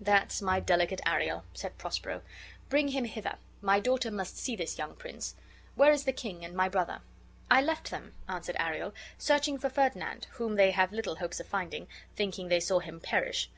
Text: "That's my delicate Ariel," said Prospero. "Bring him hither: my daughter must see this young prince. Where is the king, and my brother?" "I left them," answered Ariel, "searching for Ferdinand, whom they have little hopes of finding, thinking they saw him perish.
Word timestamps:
"That's 0.00 0.40
my 0.40 0.60
delicate 0.60 1.00
Ariel," 1.04 1.42
said 1.52 1.76
Prospero. 1.78 2.22
"Bring 2.68 2.86
him 2.90 3.06
hither: 3.06 3.38
my 3.60 3.80
daughter 3.80 4.12
must 4.12 4.38
see 4.38 4.54
this 4.54 4.78
young 4.78 4.94
prince. 4.94 5.34
Where 5.74 5.90
is 5.90 6.04
the 6.04 6.12
king, 6.12 6.44
and 6.44 6.54
my 6.54 6.68
brother?" 6.68 7.00
"I 7.50 7.60
left 7.60 7.90
them," 7.90 8.14
answered 8.28 8.54
Ariel, 8.60 8.94
"searching 9.18 9.58
for 9.58 9.68
Ferdinand, 9.68 10.28
whom 10.34 10.54
they 10.54 10.70
have 10.70 10.92
little 10.92 11.16
hopes 11.16 11.40
of 11.40 11.48
finding, 11.48 11.88
thinking 12.14 12.46
they 12.46 12.60
saw 12.60 12.78
him 12.78 13.00
perish. 13.00 13.50